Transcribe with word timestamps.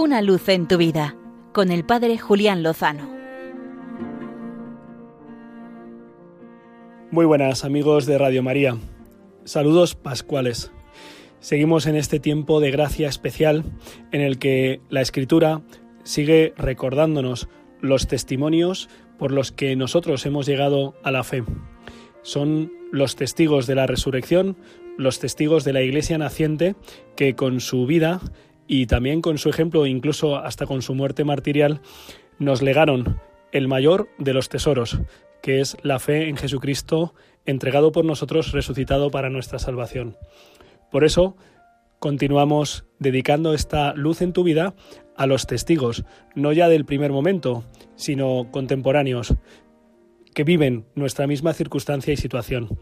Una 0.00 0.22
luz 0.22 0.48
en 0.48 0.68
tu 0.68 0.76
vida 0.76 1.16
con 1.52 1.72
el 1.72 1.84
Padre 1.84 2.18
Julián 2.18 2.62
Lozano. 2.62 3.10
Muy 7.10 7.26
buenas 7.26 7.64
amigos 7.64 8.06
de 8.06 8.16
Radio 8.16 8.44
María. 8.44 8.76
Saludos 9.42 9.96
pascuales. 9.96 10.70
Seguimos 11.40 11.86
en 11.86 11.96
este 11.96 12.20
tiempo 12.20 12.60
de 12.60 12.70
gracia 12.70 13.08
especial 13.08 13.64
en 14.12 14.20
el 14.20 14.38
que 14.38 14.80
la 14.88 15.00
Escritura 15.00 15.62
sigue 16.04 16.54
recordándonos 16.56 17.48
los 17.80 18.06
testimonios 18.06 18.88
por 19.18 19.32
los 19.32 19.50
que 19.50 19.74
nosotros 19.74 20.24
hemos 20.26 20.46
llegado 20.46 20.94
a 21.02 21.10
la 21.10 21.24
fe. 21.24 21.42
Son 22.22 22.70
los 22.92 23.16
testigos 23.16 23.66
de 23.66 23.74
la 23.74 23.88
resurrección, 23.88 24.56
los 24.96 25.18
testigos 25.18 25.64
de 25.64 25.72
la 25.72 25.82
Iglesia 25.82 26.18
naciente 26.18 26.76
que 27.16 27.34
con 27.34 27.58
su 27.58 27.84
vida 27.84 28.20
y 28.68 28.86
también 28.86 29.22
con 29.22 29.38
su 29.38 29.48
ejemplo, 29.48 29.86
incluso 29.86 30.36
hasta 30.36 30.66
con 30.66 30.82
su 30.82 30.94
muerte 30.94 31.24
martirial, 31.24 31.80
nos 32.38 32.62
legaron 32.62 33.18
el 33.50 33.66
mayor 33.66 34.08
de 34.18 34.34
los 34.34 34.50
tesoros, 34.50 35.00
que 35.42 35.60
es 35.60 35.76
la 35.82 35.98
fe 35.98 36.28
en 36.28 36.36
Jesucristo, 36.36 37.14
entregado 37.46 37.90
por 37.92 38.04
nosotros, 38.04 38.52
resucitado 38.52 39.10
para 39.10 39.30
nuestra 39.30 39.58
salvación. 39.58 40.18
Por 40.90 41.04
eso, 41.04 41.34
continuamos 41.98 42.84
dedicando 42.98 43.54
esta 43.54 43.94
luz 43.94 44.20
en 44.20 44.34
tu 44.34 44.44
vida 44.44 44.74
a 45.16 45.26
los 45.26 45.46
testigos, 45.46 46.04
no 46.34 46.52
ya 46.52 46.68
del 46.68 46.84
primer 46.84 47.10
momento, 47.10 47.64
sino 47.96 48.50
contemporáneos, 48.50 49.34
que 50.34 50.44
viven 50.44 50.84
nuestra 50.94 51.26
misma 51.26 51.54
circunstancia 51.54 52.12
y 52.12 52.18
situación. 52.18 52.78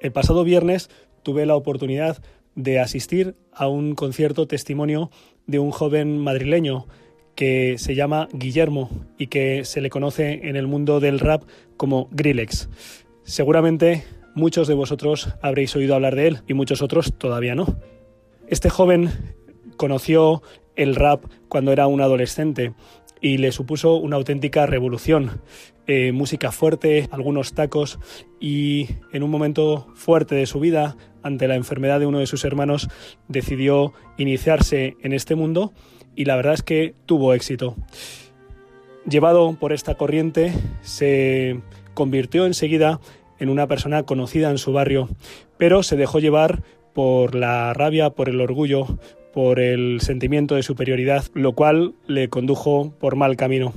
El 0.00 0.12
pasado 0.12 0.44
viernes 0.44 0.90
tuve 1.24 1.44
la 1.44 1.56
oportunidad 1.56 2.22
de 2.56 2.80
asistir 2.80 3.36
a 3.52 3.68
un 3.68 3.94
concierto 3.94 4.48
testimonio 4.48 5.10
de 5.46 5.60
un 5.60 5.70
joven 5.70 6.18
madrileño 6.18 6.86
que 7.36 7.76
se 7.78 7.94
llama 7.94 8.28
Guillermo 8.32 8.90
y 9.18 9.28
que 9.28 9.64
se 9.64 9.80
le 9.80 9.90
conoce 9.90 10.48
en 10.48 10.56
el 10.56 10.66
mundo 10.66 10.98
del 10.98 11.20
rap 11.20 11.44
como 11.76 12.08
Grillex. 12.10 12.68
Seguramente 13.22 14.04
muchos 14.34 14.66
de 14.66 14.74
vosotros 14.74 15.28
habréis 15.42 15.76
oído 15.76 15.94
hablar 15.94 16.16
de 16.16 16.28
él 16.28 16.38
y 16.48 16.54
muchos 16.54 16.82
otros 16.82 17.12
todavía 17.16 17.54
no. 17.54 17.78
Este 18.48 18.70
joven 18.70 19.10
conoció 19.76 20.42
el 20.76 20.94
rap 20.94 21.24
cuando 21.48 21.72
era 21.72 21.86
un 21.86 22.00
adolescente 22.00 22.72
y 23.20 23.38
le 23.38 23.52
supuso 23.52 23.96
una 23.96 24.16
auténtica 24.16 24.66
revolución. 24.66 25.42
Eh, 25.86 26.12
música 26.12 26.52
fuerte, 26.52 27.08
algunos 27.10 27.54
tacos 27.54 27.98
y 28.40 28.88
en 29.12 29.22
un 29.22 29.30
momento 29.30 29.88
fuerte 29.94 30.34
de 30.34 30.46
su 30.46 30.58
vida, 30.58 30.96
ante 31.26 31.48
la 31.48 31.56
enfermedad 31.56 32.00
de 32.00 32.06
uno 32.06 32.18
de 32.18 32.26
sus 32.26 32.44
hermanos, 32.44 32.88
decidió 33.28 33.92
iniciarse 34.16 34.96
en 35.02 35.12
este 35.12 35.34
mundo 35.34 35.72
y 36.14 36.24
la 36.24 36.36
verdad 36.36 36.54
es 36.54 36.62
que 36.62 36.94
tuvo 37.04 37.34
éxito. 37.34 37.76
Llevado 39.08 39.56
por 39.58 39.72
esta 39.72 39.94
corriente, 39.94 40.52
se 40.80 41.60
convirtió 41.94 42.46
enseguida 42.46 43.00
en 43.38 43.50
una 43.50 43.66
persona 43.66 44.02
conocida 44.04 44.50
en 44.50 44.58
su 44.58 44.72
barrio, 44.72 45.08
pero 45.58 45.82
se 45.82 45.96
dejó 45.96 46.18
llevar 46.18 46.62
por 46.94 47.34
la 47.34 47.72
rabia, 47.74 48.10
por 48.10 48.28
el 48.28 48.40
orgullo, 48.40 48.98
por 49.32 49.60
el 49.60 50.00
sentimiento 50.00 50.54
de 50.54 50.62
superioridad, 50.62 51.24
lo 51.34 51.52
cual 51.52 51.94
le 52.06 52.28
condujo 52.28 52.94
por 52.98 53.16
mal 53.16 53.36
camino. 53.36 53.74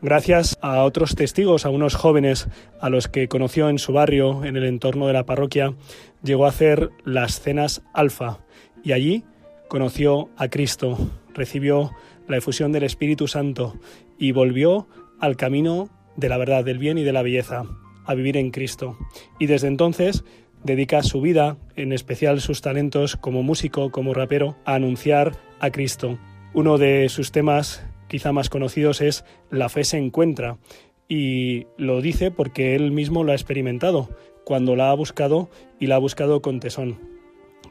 Gracias 0.00 0.56
a 0.62 0.84
otros 0.84 1.16
testigos, 1.16 1.66
a 1.66 1.70
unos 1.70 1.96
jóvenes 1.96 2.46
a 2.80 2.88
los 2.88 3.08
que 3.08 3.26
conoció 3.26 3.68
en 3.68 3.78
su 3.78 3.92
barrio, 3.92 4.44
en 4.44 4.56
el 4.56 4.64
entorno 4.64 5.08
de 5.08 5.12
la 5.12 5.26
parroquia, 5.26 5.74
llegó 6.22 6.46
a 6.46 6.50
hacer 6.50 6.90
las 7.04 7.40
cenas 7.40 7.82
alfa 7.92 8.38
y 8.84 8.92
allí 8.92 9.24
conoció 9.66 10.28
a 10.36 10.48
Cristo, 10.48 10.96
recibió 11.34 11.90
la 12.28 12.36
efusión 12.36 12.70
del 12.70 12.84
Espíritu 12.84 13.26
Santo 13.26 13.74
y 14.18 14.30
volvió 14.30 14.86
al 15.18 15.36
camino 15.36 15.88
de 16.16 16.28
la 16.28 16.38
verdad, 16.38 16.64
del 16.64 16.78
bien 16.78 16.98
y 16.98 17.02
de 17.02 17.12
la 17.12 17.22
belleza, 17.22 17.64
a 18.06 18.14
vivir 18.14 18.36
en 18.36 18.52
Cristo. 18.52 18.96
Y 19.40 19.46
desde 19.46 19.66
entonces 19.66 20.24
dedica 20.62 21.02
su 21.02 21.20
vida, 21.20 21.56
en 21.74 21.92
especial 21.92 22.40
sus 22.40 22.60
talentos 22.62 23.16
como 23.16 23.42
músico, 23.42 23.90
como 23.90 24.14
rapero, 24.14 24.56
a 24.64 24.74
anunciar 24.74 25.32
a 25.58 25.70
Cristo. 25.70 26.18
Uno 26.54 26.78
de 26.78 27.08
sus 27.08 27.32
temas 27.32 27.84
quizá 28.08 28.32
más 28.32 28.48
conocidos 28.48 29.00
es 29.00 29.24
La 29.50 29.68
fe 29.68 29.84
se 29.84 29.98
encuentra 29.98 30.58
y 31.08 31.66
lo 31.76 32.00
dice 32.00 32.30
porque 32.30 32.74
él 32.74 32.92
mismo 32.92 33.24
lo 33.24 33.32
ha 33.32 33.34
experimentado 33.34 34.10
cuando 34.44 34.76
la 34.76 34.90
ha 34.90 34.94
buscado 34.94 35.48
y 35.78 35.86
la 35.86 35.96
ha 35.96 35.98
buscado 35.98 36.42
con 36.42 36.60
tesón. 36.60 36.98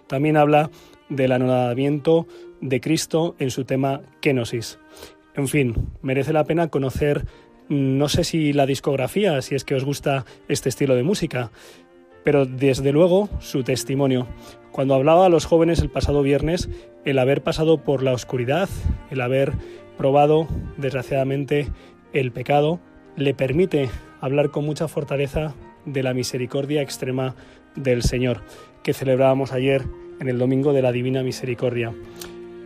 También 0.07 0.37
habla 0.37 0.69
del 1.09 1.31
anonadamiento 1.31 2.27
de 2.61 2.79
Cristo 2.81 3.35
en 3.39 3.51
su 3.51 3.65
tema 3.65 4.01
Kenosis. 4.21 4.79
En 5.35 5.47
fin, 5.47 5.75
merece 6.01 6.33
la 6.33 6.45
pena 6.45 6.69
conocer 6.69 7.25
no 7.69 8.07
sé 8.07 8.23
si 8.23 8.53
la 8.53 8.65
discografía, 8.65 9.41
si 9.41 9.55
es 9.55 9.63
que 9.63 9.75
os 9.75 9.83
gusta 9.83 10.25
este 10.47 10.69
estilo 10.69 10.95
de 10.95 11.03
música, 11.03 11.51
pero 12.23 12.45
desde 12.45 12.91
luego 12.91 13.29
su 13.39 13.63
testimonio. 13.63 14.27
Cuando 14.71 14.93
hablaba 14.93 15.25
a 15.25 15.29
los 15.29 15.45
jóvenes 15.45 15.79
el 15.79 15.89
pasado 15.89 16.21
viernes, 16.21 16.69
el 17.05 17.19
haber 17.19 17.41
pasado 17.43 17.83
por 17.83 18.03
la 18.03 18.13
oscuridad, 18.13 18.69
el 19.11 19.21
haber 19.21 19.53
probado, 19.97 20.47
desgraciadamente, 20.77 21.67
el 22.13 22.31
pecado, 22.31 22.79
le 23.15 23.33
permite 23.33 23.89
hablar 24.21 24.51
con 24.51 24.65
mucha 24.65 24.87
fortaleza 24.87 25.53
de 25.85 26.03
la 26.03 26.13
misericordia 26.13 26.81
extrema 26.81 27.35
del 27.75 28.03
Señor, 28.03 28.41
que 28.83 28.93
celebrábamos 28.93 29.51
ayer 29.51 29.83
en 30.19 30.29
el 30.29 30.37
Domingo 30.37 30.73
de 30.73 30.81
la 30.81 30.91
Divina 30.91 31.23
Misericordia. 31.23 31.93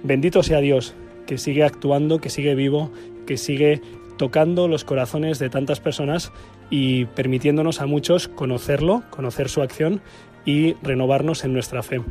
Bendito 0.03 0.43
sea 0.43 0.59
Dios, 0.59 0.95
que 1.27 1.37
sigue 1.37 1.63
actuando, 1.63 2.19
que 2.19 2.29
sigue 2.29 2.55
vivo, 2.55 2.91
que 3.25 3.37
sigue 3.37 3.81
tocando 4.17 4.67
los 4.67 4.83
corazones 4.83 5.39
de 5.39 5.49
tantas 5.49 5.79
personas 5.79 6.31
y 6.69 7.05
permitiéndonos 7.05 7.81
a 7.81 7.85
muchos 7.85 8.27
conocerlo, 8.27 9.03
conocer 9.09 9.49
su 9.49 9.61
acción 9.61 10.01
y 10.45 10.73
renovarnos 10.81 11.43
en 11.43 11.53
nuestra 11.53 11.83
fe. 11.83 12.01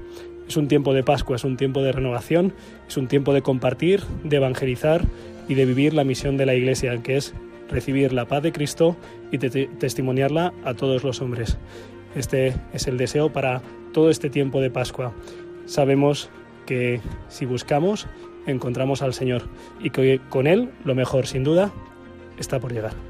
Es 0.50 0.56
un 0.56 0.66
tiempo 0.66 0.92
de 0.94 1.04
Pascua, 1.04 1.36
es 1.36 1.44
un 1.44 1.56
tiempo 1.56 1.80
de 1.80 1.92
renovación, 1.92 2.52
es 2.88 2.96
un 2.96 3.06
tiempo 3.06 3.32
de 3.32 3.40
compartir, 3.40 4.02
de 4.24 4.38
evangelizar 4.38 5.04
y 5.46 5.54
de 5.54 5.64
vivir 5.64 5.94
la 5.94 6.02
misión 6.02 6.36
de 6.36 6.44
la 6.44 6.56
Iglesia, 6.56 7.00
que 7.04 7.16
es 7.16 7.34
recibir 7.68 8.12
la 8.12 8.26
paz 8.26 8.42
de 8.42 8.50
Cristo 8.50 8.96
y 9.30 9.38
testimoniarla 9.38 10.52
a 10.64 10.74
todos 10.74 11.04
los 11.04 11.20
hombres. 11.20 11.56
Este 12.16 12.56
es 12.72 12.88
el 12.88 12.98
deseo 12.98 13.32
para 13.32 13.62
todo 13.92 14.10
este 14.10 14.28
tiempo 14.28 14.60
de 14.60 14.72
Pascua. 14.72 15.12
Sabemos 15.66 16.30
que 16.66 17.00
si 17.28 17.46
buscamos, 17.46 18.08
encontramos 18.48 19.02
al 19.02 19.14
Señor 19.14 19.42
y 19.78 19.90
que 19.90 20.20
con 20.30 20.48
Él 20.48 20.70
lo 20.84 20.96
mejor, 20.96 21.28
sin 21.28 21.44
duda, 21.44 21.70
está 22.38 22.58
por 22.58 22.72
llegar. 22.72 23.09